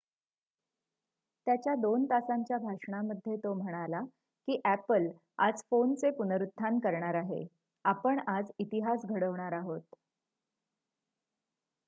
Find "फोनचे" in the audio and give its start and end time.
5.69-6.11